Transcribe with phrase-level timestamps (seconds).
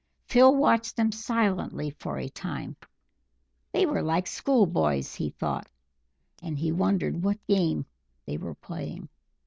[0.25, 2.75] Phil watched them silently for a time.
[3.71, 5.69] They were like school boys, he thought,
[6.41, 7.85] and he wondered what game
[8.25, 9.09] they were playing.